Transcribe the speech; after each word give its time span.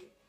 to 0.00 0.21